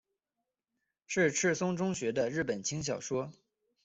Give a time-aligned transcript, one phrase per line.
[1.05, 3.31] 是赤松中学的日本轻小说。